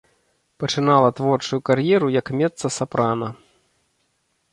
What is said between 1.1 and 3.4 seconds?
творчую кар'еру як мецца-сапрана.